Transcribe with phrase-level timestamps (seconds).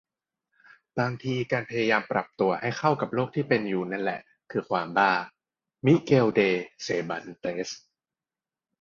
[0.99, 4.19] "บางทีการพยายามปรับตัวให้เข้ากับโลกที่เป็นอยู่นั่นแหละ
[4.51, 5.11] คือความบ้า"-
[5.85, 6.41] มิเกล เด
[6.83, 7.71] เซร์บันเตส